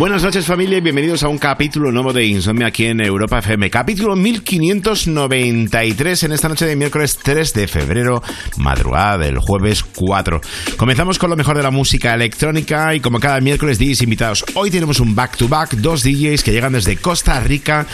Buenas 0.00 0.22
noches 0.22 0.46
familia 0.46 0.78
y 0.78 0.80
bienvenidos 0.80 1.22
a 1.24 1.28
un 1.28 1.36
capítulo 1.36 1.92
nuevo 1.92 2.14
de 2.14 2.24
Insomnia 2.24 2.68
aquí 2.68 2.86
en 2.86 3.02
Europa 3.02 3.40
FM. 3.40 3.68
Capítulo 3.68 4.16
1593 4.16 6.22
en 6.22 6.32
esta 6.32 6.48
noche 6.48 6.64
de 6.64 6.74
miércoles 6.74 7.18
3 7.22 7.52
de 7.52 7.68
febrero, 7.68 8.22
madrugada 8.56 9.18
del 9.18 9.36
jueves 9.36 9.82
4. 9.82 10.40
Comenzamos 10.78 11.18
con 11.18 11.28
lo 11.28 11.36
mejor 11.36 11.58
de 11.58 11.64
la 11.64 11.70
música 11.70 12.14
electrónica 12.14 12.94
y 12.94 13.00
como 13.00 13.20
cada 13.20 13.42
miércoles 13.42 13.78
DJs 13.78 14.00
invitados. 14.00 14.42
Hoy 14.54 14.70
tenemos 14.70 15.00
un 15.00 15.14
back 15.14 15.36
to 15.36 15.48
back, 15.48 15.72
dos 15.72 16.02
DJs 16.02 16.44
que 16.44 16.52
llegan 16.52 16.72
desde 16.72 16.96
Costa 16.96 17.38
Rica 17.40 17.86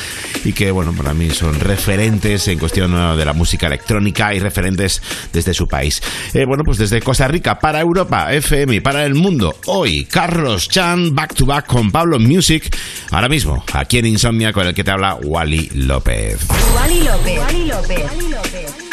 y 0.45 0.53
que 0.53 0.71
bueno, 0.71 0.93
para 0.93 1.12
mí 1.12 1.31
son 1.31 1.59
referentes 1.59 2.47
en 2.47 2.61
cuestión 2.61 3.19
de 3.19 3.25
la 3.25 3.33
música 3.33 3.67
electrónica 3.67 4.33
y 4.33 4.39
referentes 4.39 5.03
desde 5.33 5.55
su 5.55 5.67
país. 5.67 6.01
Eh, 6.34 6.45
bueno, 6.47 6.62
pues 6.65 6.79
desde 6.79 7.03
Costa 7.03 7.27
Rica 7.27 7.59
para 7.59 7.81
Europa 7.81 8.33
FM 8.33 8.77
y 8.77 8.81
para 8.81 9.05
el 9.05 9.17
mundo. 9.17 9.57
Hoy 9.67 10.05
Carlos 10.05 10.69
Chan 10.69 11.12
back 11.12 11.34
to 11.34 11.45
back 11.45 11.67
con 11.67 11.91
Pablo 11.97 12.19
Music. 12.19 12.77
Ahora 13.11 13.27
mismo, 13.27 13.65
aquí 13.73 13.97
en 13.97 14.05
Insomnia, 14.05 14.53
con 14.53 14.67
el 14.67 14.75
que 14.75 14.85
te 14.85 14.91
habla 14.91 15.15
Wally 15.15 15.71
López. 15.73 16.47
Wally 16.75 17.01
López. 17.01 17.39
Wally 17.39 17.65
López. 17.65 18.31
López. 18.31 18.86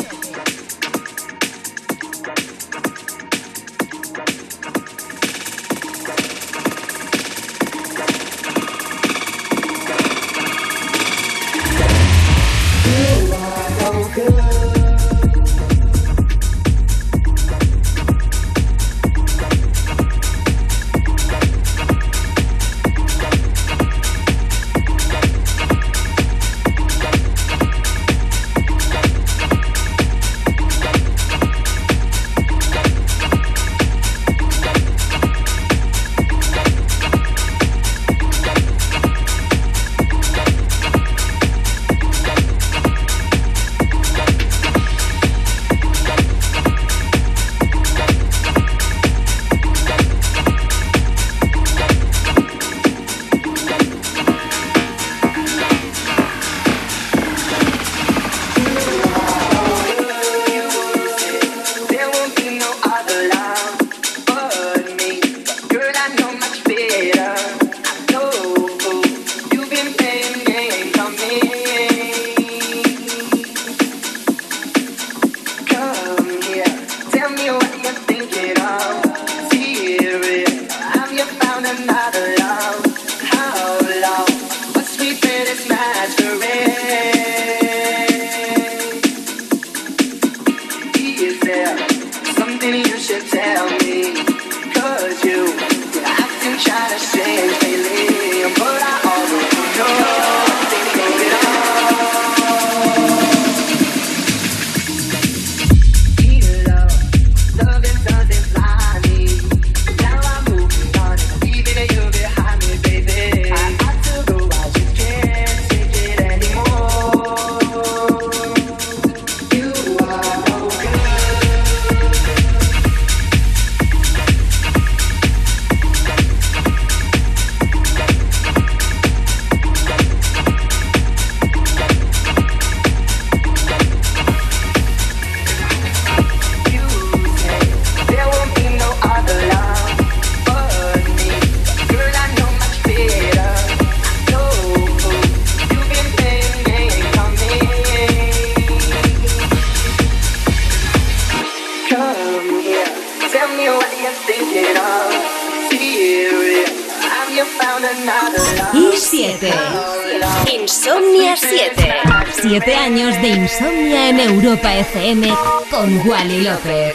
Europa 164.43 164.75
FM 164.75 165.33
con 165.71 166.05
Wally 166.05 166.41
López. 166.41 166.93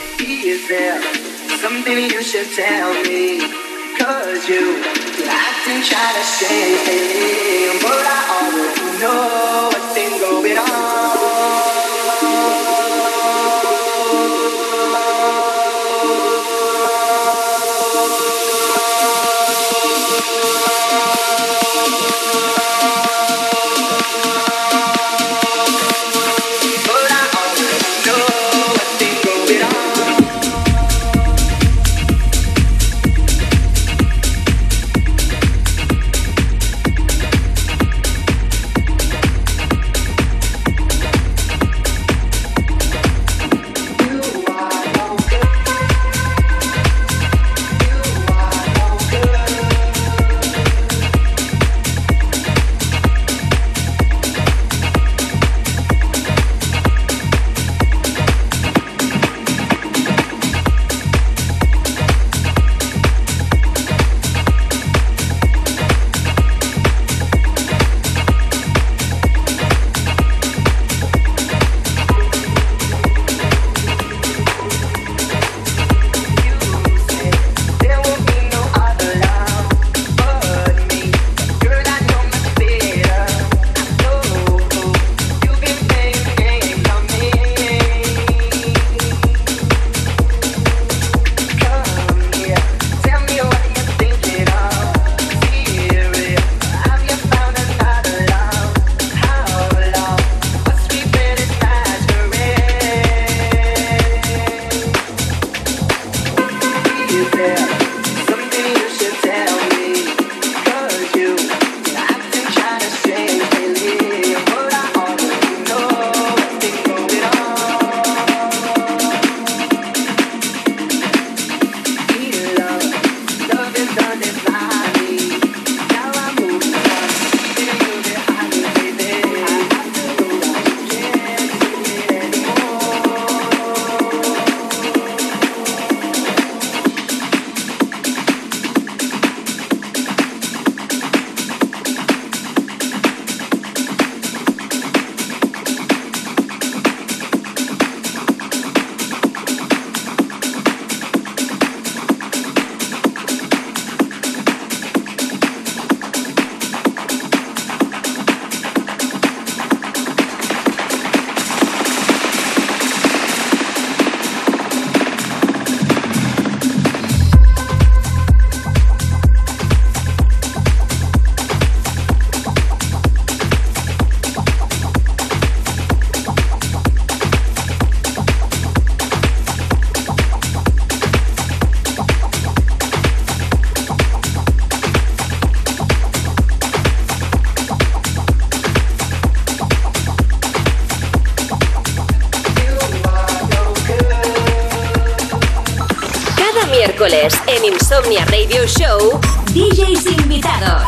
En 197.01 197.65
Insomnia 197.65 198.25
Radio 198.25 198.67
Show, 198.67 199.21
DJs 199.55 200.07
invitados. 200.21 200.83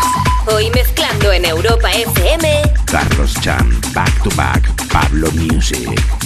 Hoy 0.52 0.68
mezclando 0.70 1.30
en 1.30 1.44
Europa 1.44 1.88
FM, 1.88 2.62
Carlos 2.86 3.32
Chan, 3.40 3.80
Back 3.94 4.20
to 4.24 4.30
Back, 4.34 4.88
Pablo 4.90 5.30
Music. 5.30 6.19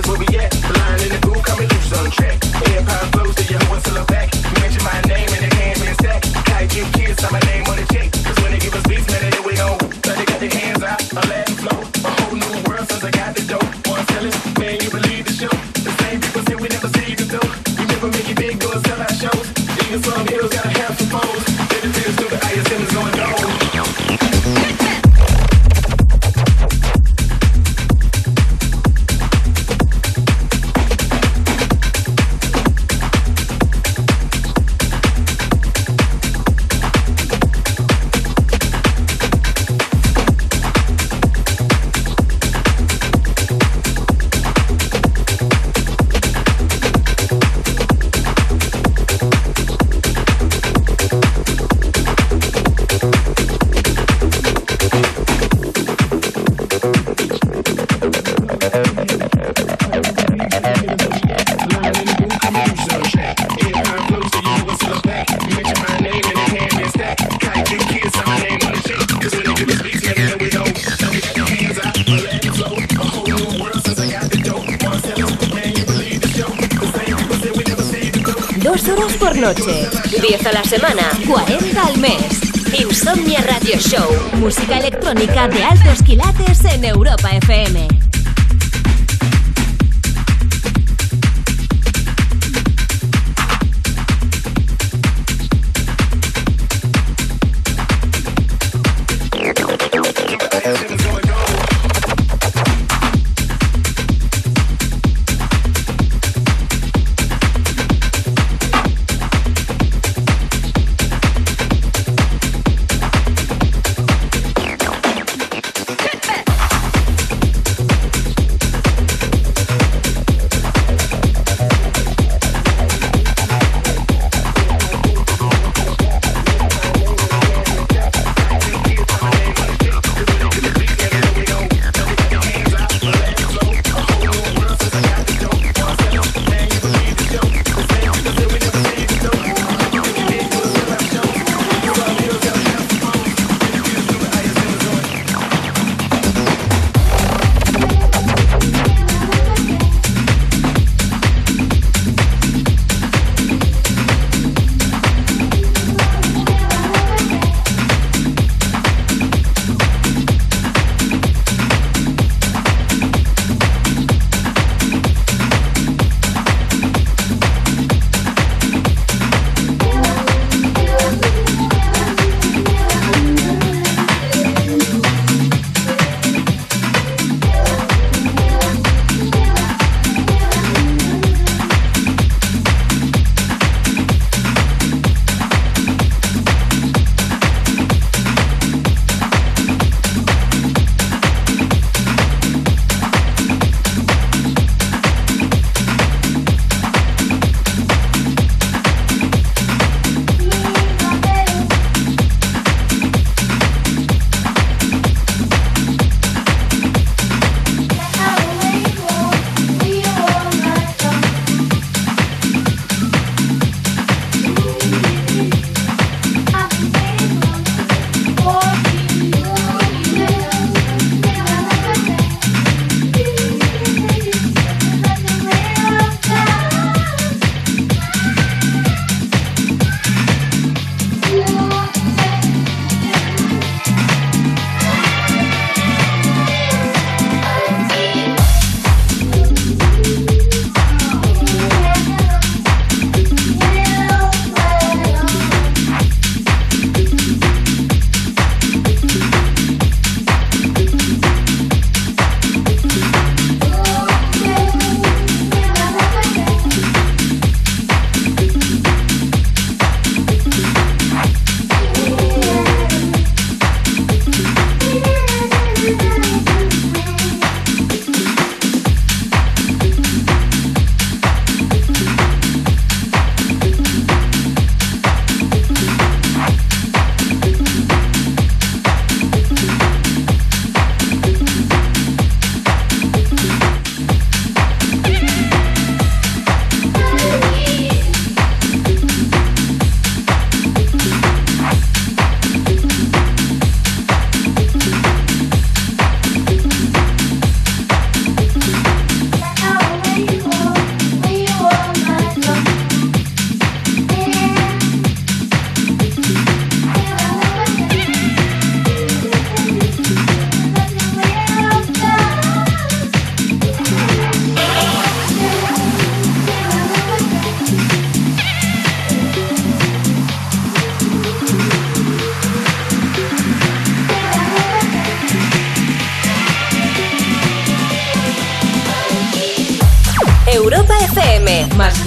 this 0.00 0.08
will 0.10 0.18
be 0.18 0.29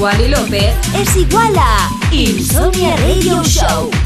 López 0.04 0.76
es 0.98 1.16
igual 1.16 1.54
a 1.58 1.90
Insomnia 2.12 2.94
Radio 2.98 3.42
Show. 3.46 4.03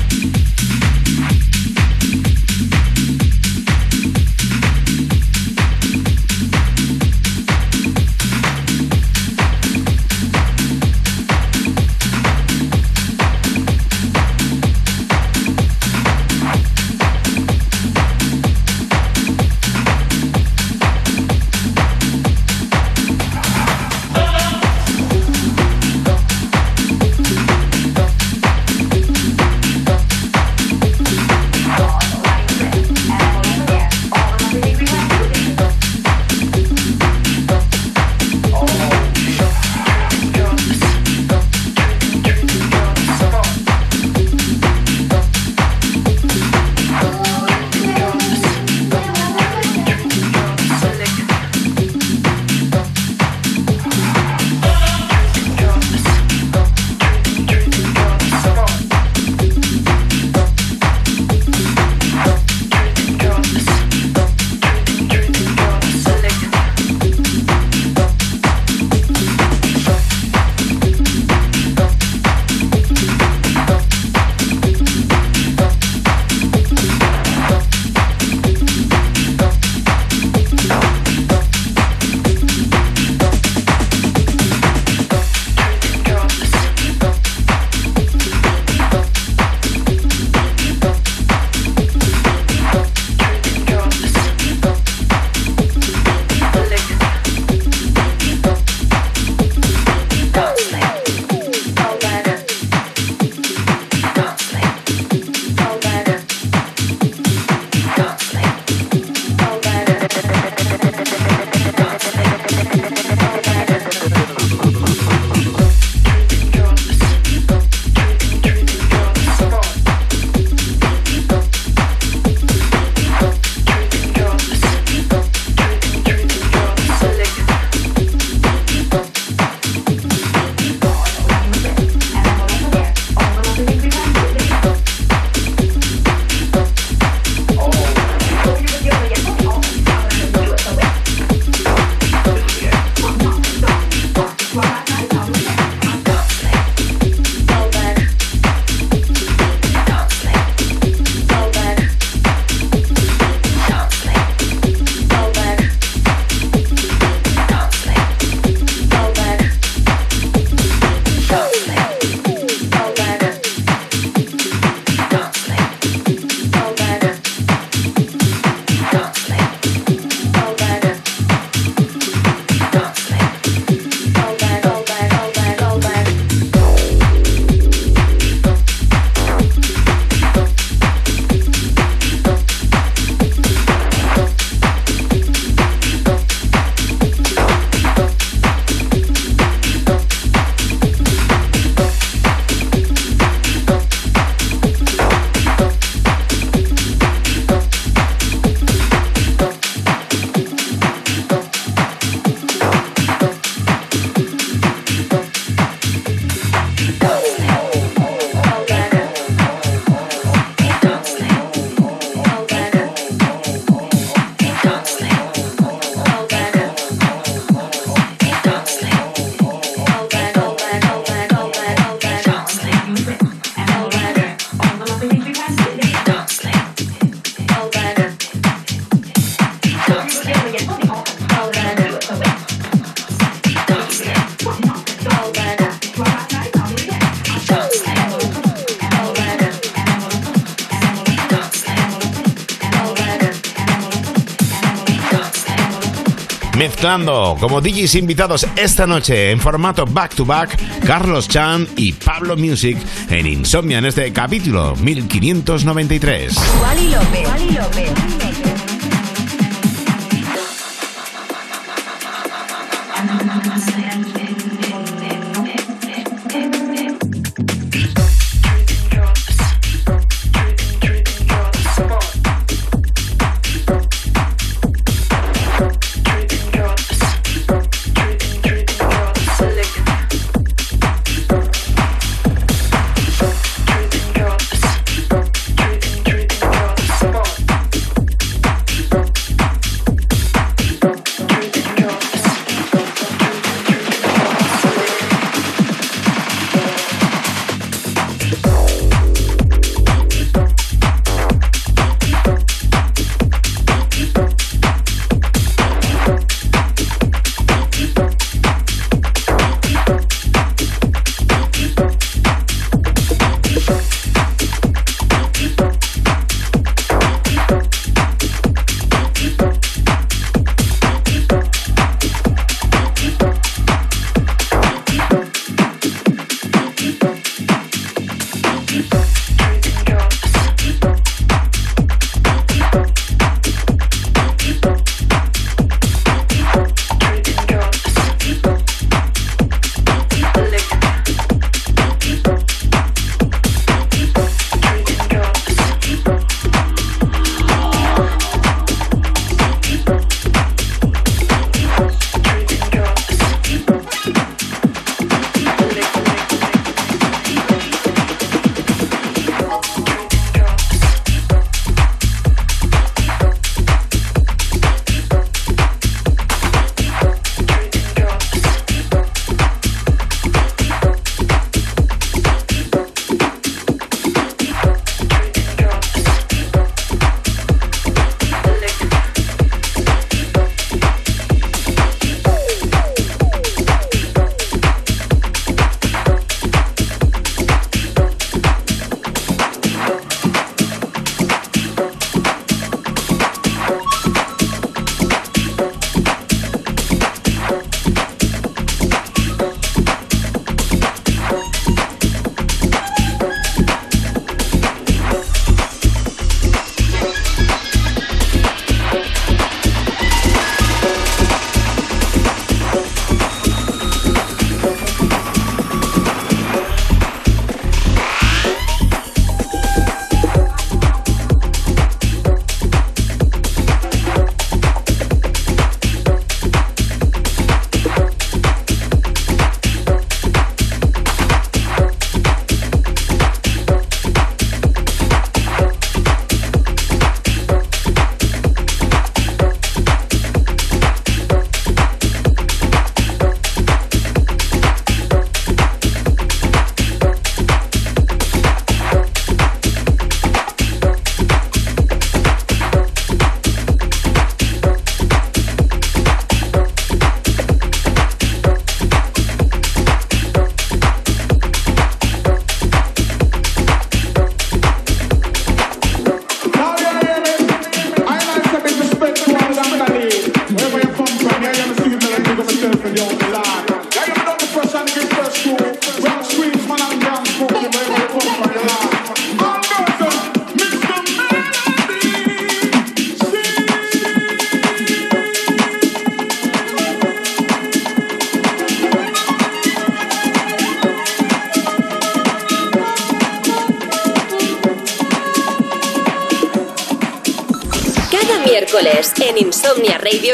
Como 246.88 247.60
DJs 247.60 247.96
invitados 247.96 248.48
esta 248.56 248.88
noche 248.88 249.32
en 249.32 249.42
formato 249.42 249.86
back 249.86 250.16
to 250.16 250.26
back 250.26 250.58
Carlos 250.86 251.28
Chan 251.28 251.68
y 251.76 251.92
Pablo 251.92 252.38
Music 252.38 252.78
en 253.10 253.28
Insomnia 253.28 253.80
en 253.80 253.86
este 253.88 254.14
capítulo 254.14 254.74
1593. 254.78 256.38
Wally 256.62 256.88
López. 256.90 257.28
Wally 257.28 257.52
López. 257.52 258.07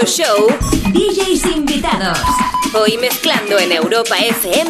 Show, 0.02 0.48
DJs 0.92 1.46
invitados. 1.56 2.18
Hoy 2.74 2.98
mezclando 2.98 3.60
en 3.60 3.72
Europa 3.72 4.16
FM, 4.18 4.63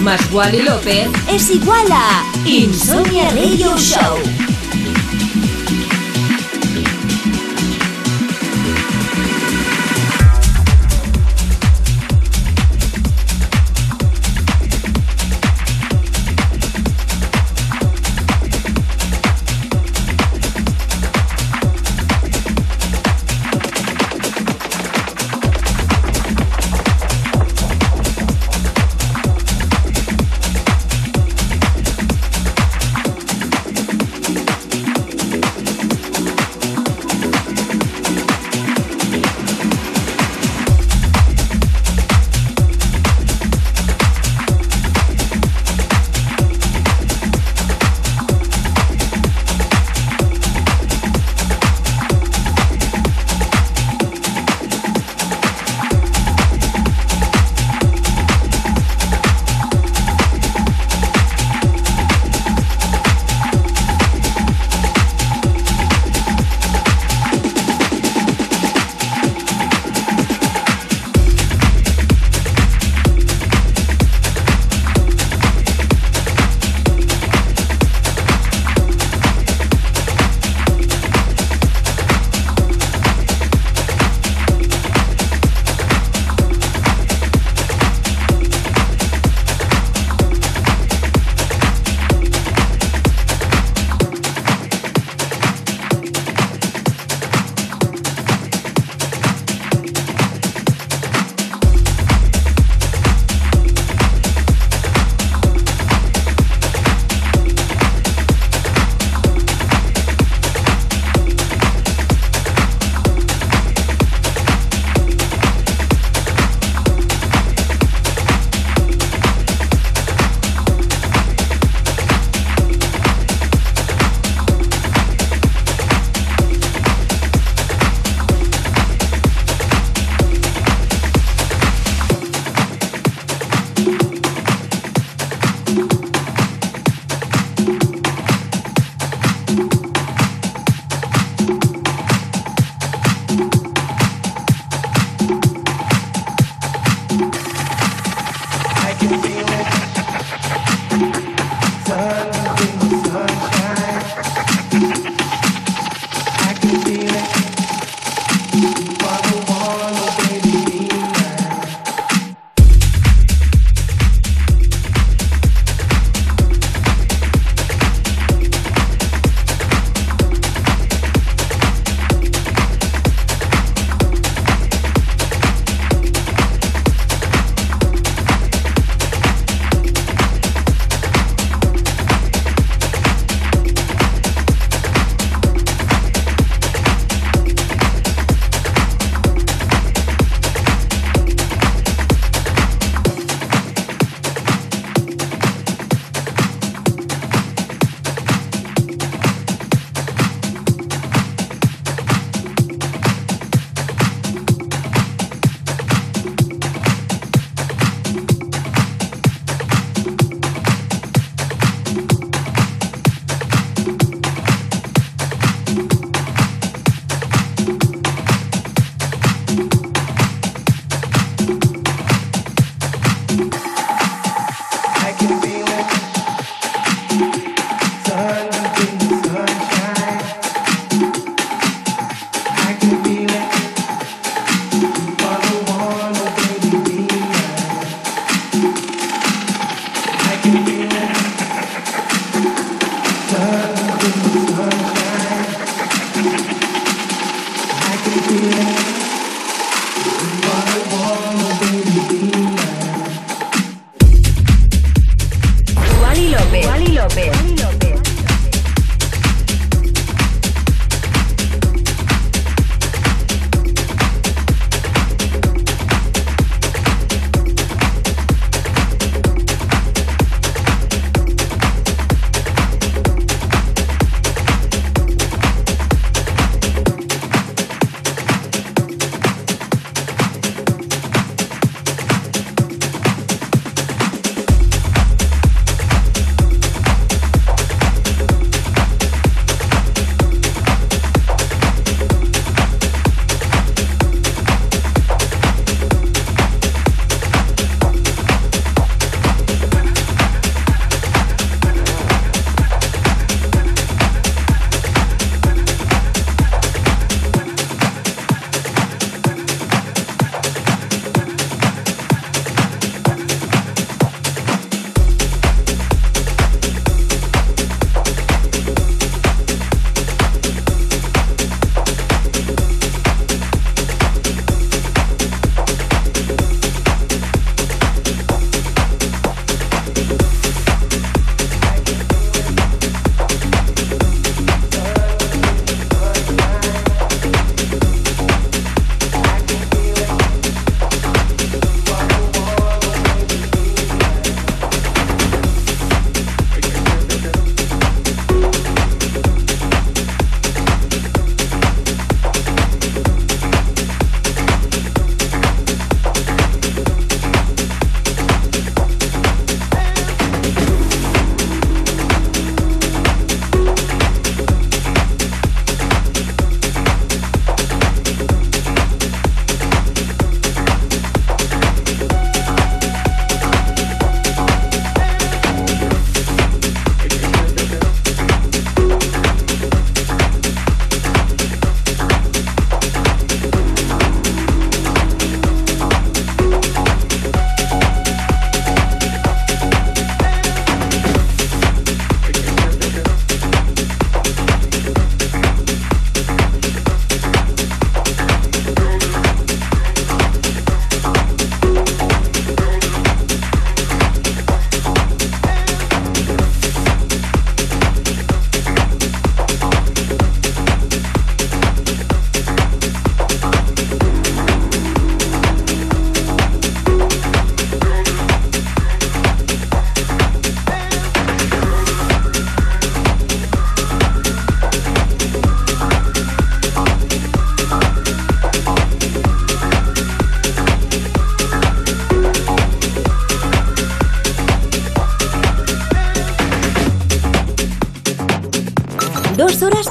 más 0.00 0.20
Wally 0.32 0.62
López 0.62 1.08
es 1.28 1.50
igual 1.50 1.86
a 1.92 2.24
Insomnia 2.46 3.30
Radio 3.30 3.76
Show. 3.76 4.39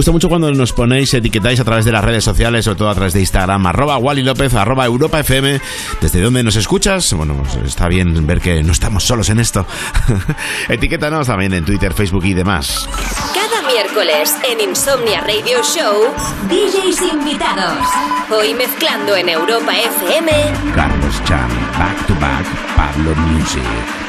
Gusta 0.00 0.12
mucho 0.12 0.30
cuando 0.30 0.50
nos 0.50 0.72
ponéis, 0.72 1.12
etiquetáis 1.12 1.60
a 1.60 1.64
través 1.64 1.84
de 1.84 1.92
las 1.92 2.02
redes 2.02 2.24
sociales, 2.24 2.64
sobre 2.64 2.78
todo 2.78 2.88
a 2.88 2.94
través 2.94 3.12
de 3.12 3.20
Instagram, 3.20 3.66
arroba 3.66 3.98
Wally 3.98 4.22
López, 4.22 4.54
arroba 4.54 4.86
Europa 4.86 5.20
FM, 5.20 5.60
desde 6.00 6.22
donde 6.22 6.42
nos 6.42 6.56
escuchas. 6.56 7.12
Bueno, 7.12 7.34
pues 7.34 7.56
está 7.66 7.86
bien 7.86 8.26
ver 8.26 8.40
que 8.40 8.62
no 8.62 8.72
estamos 8.72 9.04
solos 9.04 9.28
en 9.28 9.40
esto. 9.40 9.66
Etiquétanos 10.70 11.26
también 11.26 11.52
en 11.52 11.66
Twitter, 11.66 11.92
Facebook 11.92 12.24
y 12.24 12.32
demás. 12.32 12.88
Cada 13.34 13.70
miércoles 13.70 14.34
en 14.50 14.70
Insomnia 14.70 15.20
Radio 15.20 15.62
Show, 15.62 16.06
DJs 16.48 17.02
invitados. 17.12 17.86
Hoy 18.30 18.54
mezclando 18.54 19.14
en 19.16 19.28
Europa 19.28 19.72
FM, 19.78 20.30
Carlos 20.74 21.22
Chan, 21.26 21.50
back 21.78 22.06
to 22.06 22.14
back, 22.14 22.46
Pablo 22.74 23.14
Music. 23.16 23.99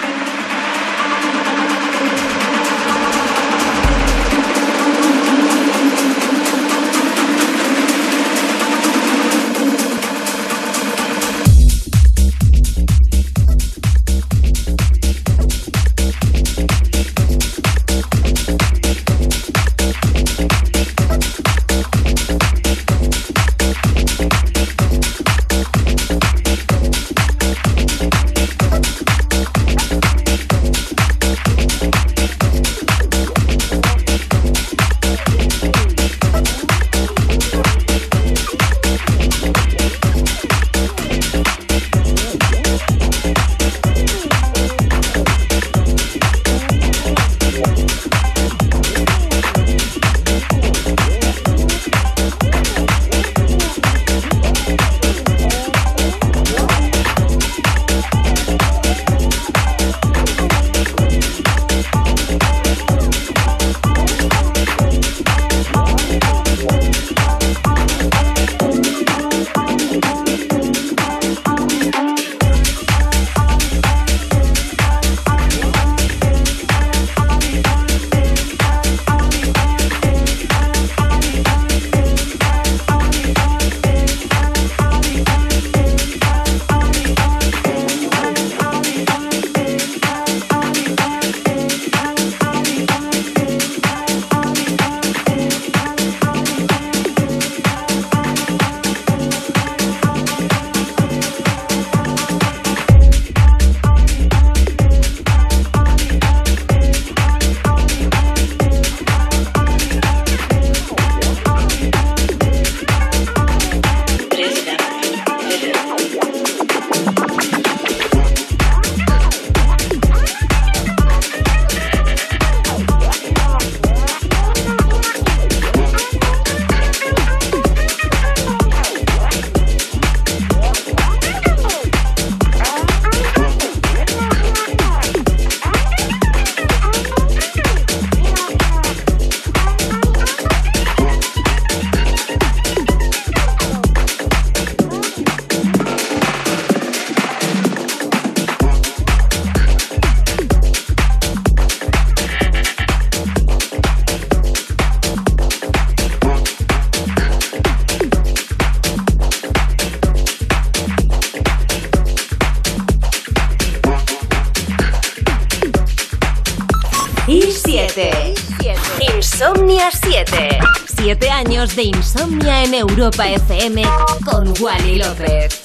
En 172.74 172.76
Europa 172.76 173.28
FM 173.28 173.84
con 174.24 174.54
Wally 174.62 174.98
López. 174.98 175.61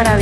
Una 0.00 0.16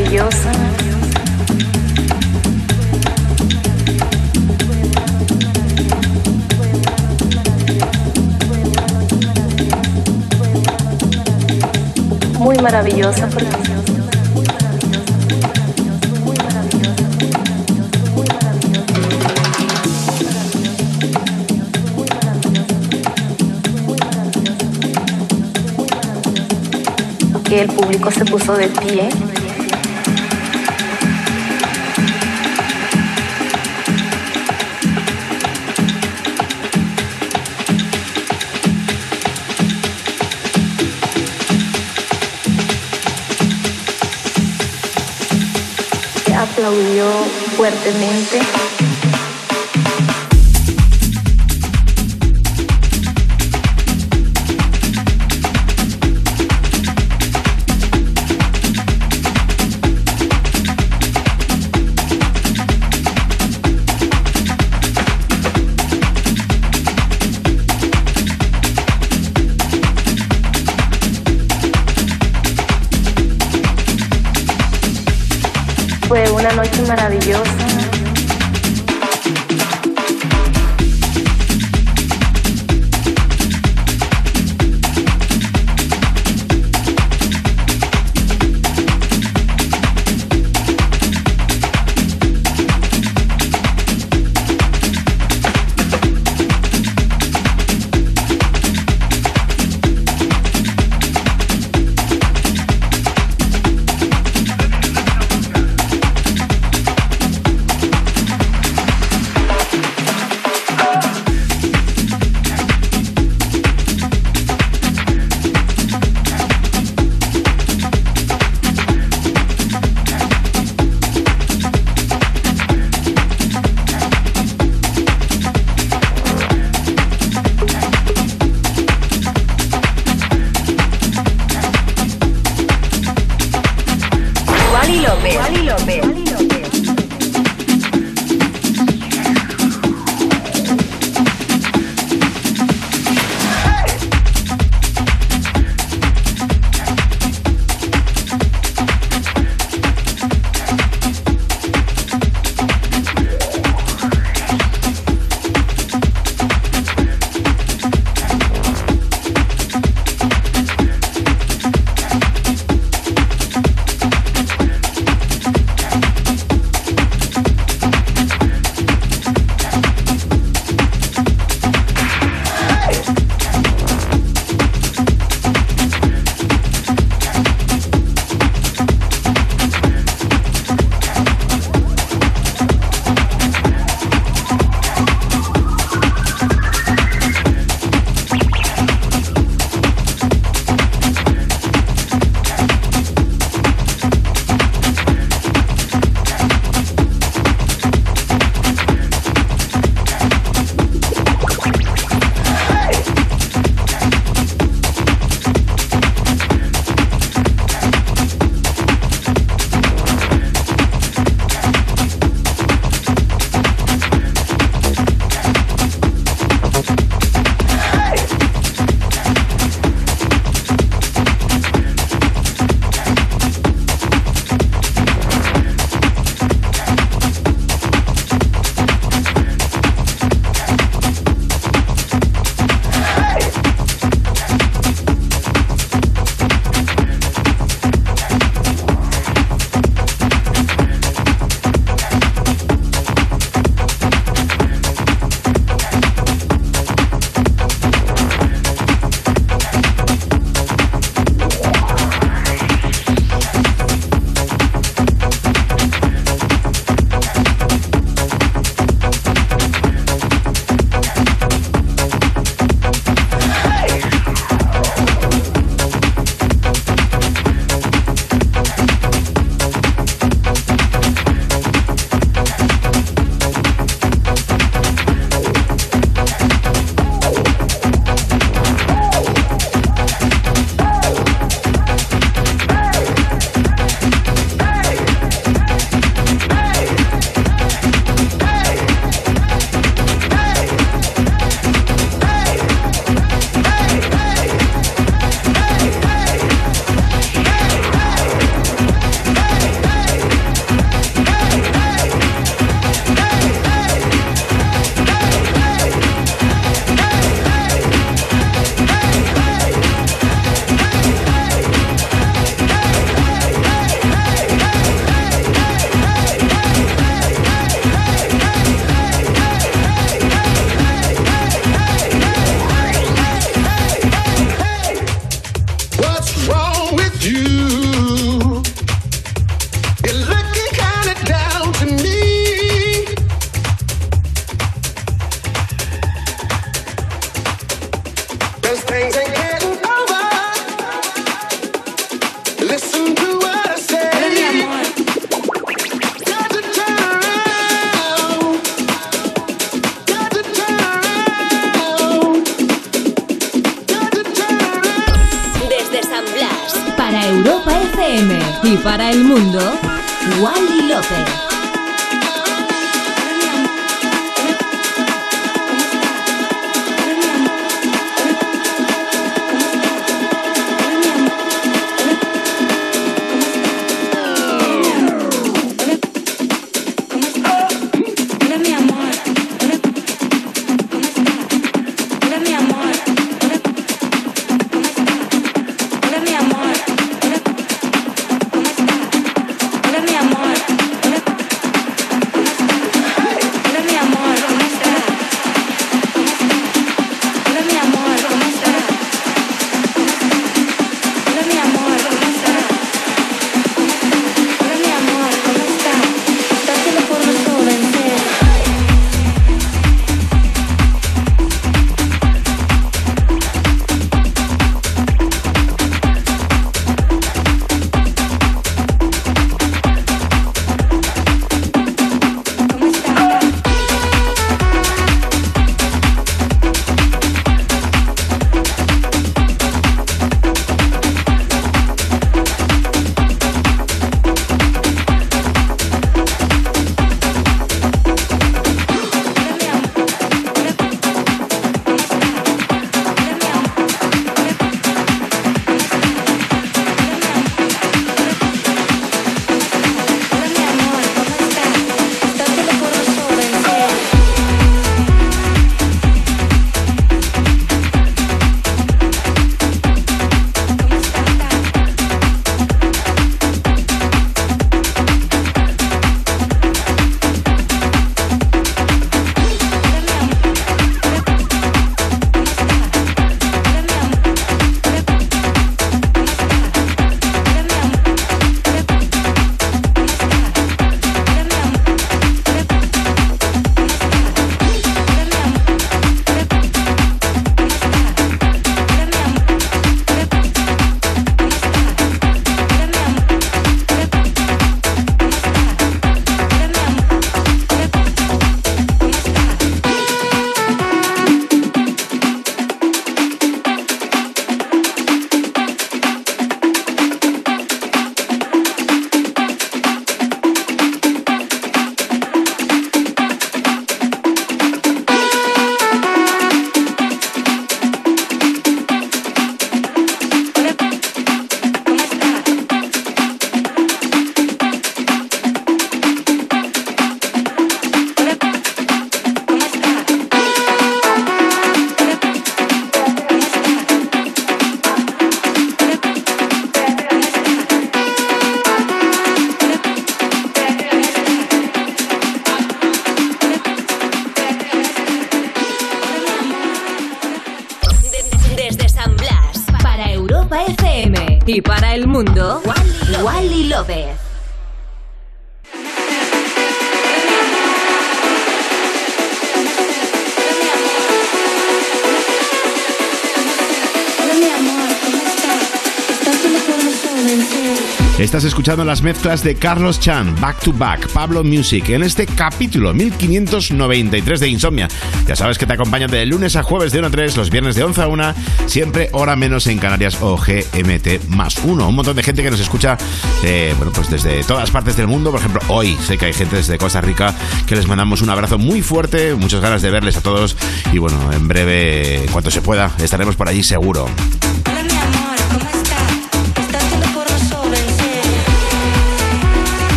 Estás 568.19 568.45
escuchando 568.45 568.83
las 568.83 569.03
mezclas 569.03 569.45
de 569.45 569.57
Carlos 569.57 570.01
Chan, 570.01 570.41
Back 570.41 570.61
to 570.61 570.73
Back, 570.73 571.07
Pablo 571.11 571.45
Music, 571.45 571.91
en 571.91 572.03
este 572.03 572.27
capítulo 572.27 572.95
1593 572.95 574.41
de 574.41 574.49
Insomnia. 574.49 574.89
Ya 575.27 575.37
sabes 575.37 575.59
que 575.59 575.67
te 575.67 575.75
acompañan 575.75 576.11
de 576.11 576.25
lunes 576.25 576.57
a 576.57 576.63
jueves 576.63 576.93
de 576.93 577.01
1 577.01 577.09
a 577.09 577.11
3, 577.11 577.37
los 577.37 577.51
viernes 577.51 577.75
de 577.75 577.85
11 577.85 578.01
a 578.01 578.09
1, 578.09 578.35
siempre 578.65 579.11
hora 579.13 579.37
menos 579.37 579.67
en 579.67 579.77
Canarias 579.77 580.17
o 580.23 580.39
GMT 580.39 581.29
más 581.29 581.59
1. 581.63 581.87
Un 581.87 581.95
montón 581.95 582.17
de 582.17 582.23
gente 582.23 582.43
que 582.43 582.51
nos 582.51 582.59
escucha 582.59 582.97
eh, 583.45 583.75
bueno, 583.77 583.93
pues 583.93 584.09
desde 584.09 584.43
todas 584.45 584.71
partes 584.71 584.97
del 584.97 585.09
mundo. 585.09 585.31
Por 585.31 585.41
ejemplo, 585.41 585.61
hoy 585.69 585.95
sé 586.07 586.17
que 586.17 586.25
hay 586.25 586.33
gente 586.33 586.57
desde 586.57 586.79
Costa 586.79 587.03
Rica 587.03 587.35
que 587.67 587.77
les 587.77 587.87
mandamos 587.87 588.23
un 588.23 588.31
abrazo 588.31 588.57
muy 588.57 588.81
fuerte, 588.81 589.35
muchas 589.35 589.61
ganas 589.61 589.83
de 589.83 589.91
verles 589.91 590.17
a 590.17 590.23
todos. 590.23 590.57
Y 590.91 590.97
bueno, 590.97 591.19
en 591.35 591.49
breve, 591.49 592.25
cuanto 592.33 592.51
se 592.51 592.63
pueda, 592.63 592.91
estaremos 592.99 593.37
por 593.37 593.47
allí 593.47 593.63
seguro. 593.63 594.09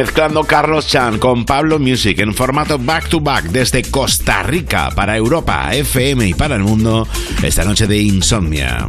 Mezclando 0.00 0.44
Carlos 0.44 0.86
Chan 0.86 1.18
con 1.18 1.44
Pablo 1.44 1.78
Music 1.78 2.20
en 2.20 2.32
formato 2.32 2.78
back 2.78 3.10
to 3.10 3.20
back 3.20 3.44
desde 3.50 3.82
Costa 3.82 4.42
Rica 4.42 4.88
para 4.94 5.14
Europa, 5.14 5.74
FM 5.74 6.26
y 6.26 6.32
para 6.32 6.54
el 6.54 6.62
mundo, 6.62 7.06
esta 7.42 7.64
noche 7.64 7.86
de 7.86 7.98
insomnia. 7.98 8.88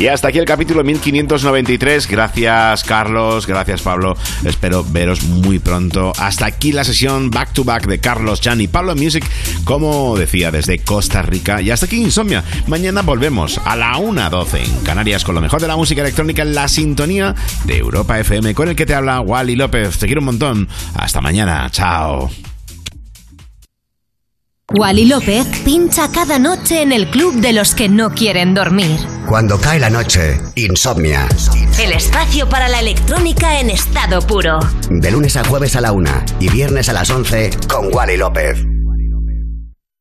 Y 0.00 0.08
hasta 0.08 0.28
aquí 0.28 0.38
el 0.38 0.46
capítulo 0.46 0.82
1593. 0.82 2.08
Gracias, 2.08 2.84
Carlos. 2.84 3.46
Gracias, 3.46 3.82
Pablo. 3.82 4.16
Espero 4.46 4.82
veros 4.82 5.24
muy 5.24 5.58
pronto. 5.58 6.14
Hasta 6.18 6.46
aquí 6.46 6.72
la 6.72 6.84
sesión 6.84 7.30
back 7.30 7.52
to 7.52 7.64
back 7.64 7.86
de 7.86 8.00
Carlos 8.00 8.40
Chan 8.40 8.62
y 8.62 8.66
Pablo 8.66 8.96
Music, 8.96 9.22
como 9.64 10.16
decía, 10.16 10.50
desde 10.50 10.78
Costa 10.78 11.20
Rica. 11.20 11.60
Y 11.60 11.70
hasta 11.70 11.84
aquí 11.84 11.96
Insomnia. 11.96 12.42
Mañana 12.66 13.02
volvemos 13.02 13.60
a 13.62 13.76
la 13.76 13.92
1.12 13.98 14.64
en 14.64 14.84
Canarias 14.84 15.22
con 15.22 15.34
lo 15.34 15.42
mejor 15.42 15.60
de 15.60 15.68
la 15.68 15.76
música 15.76 16.00
electrónica 16.00 16.40
en 16.40 16.54
la 16.54 16.66
sintonía 16.66 17.34
de 17.66 17.76
Europa 17.76 18.18
FM, 18.18 18.54
con 18.54 18.70
el 18.70 18.76
que 18.76 18.86
te 18.86 18.94
habla 18.94 19.20
Wally 19.20 19.54
López. 19.54 19.98
Te 19.98 20.06
quiero 20.06 20.22
un 20.22 20.26
montón. 20.26 20.68
Hasta 20.94 21.20
mañana. 21.20 21.68
Chao. 21.70 22.30
Wally 24.72 25.04
López 25.04 25.46
pincha 25.62 26.10
cada 26.10 26.38
noche 26.38 26.80
en 26.80 26.92
el 26.92 27.10
club 27.10 27.34
de 27.34 27.52
los 27.52 27.74
que 27.74 27.90
no 27.90 28.14
quieren 28.14 28.54
dormir. 28.54 29.09
Cuando 29.30 29.60
cae 29.60 29.78
la 29.78 29.90
noche, 29.90 30.40
insomnia. 30.56 31.28
El 31.78 31.92
espacio 31.92 32.48
para 32.48 32.68
la 32.68 32.80
electrónica 32.80 33.60
en 33.60 33.70
estado 33.70 34.20
puro. 34.20 34.58
De 34.90 35.08
lunes 35.12 35.36
a 35.36 35.44
jueves 35.44 35.76
a 35.76 35.80
la 35.80 35.92
una 35.92 36.24
y 36.40 36.48
viernes 36.48 36.88
a 36.88 36.94
las 36.94 37.10
11 37.10 37.50
con 37.68 37.94
Wally 37.94 38.16
López. 38.16 38.69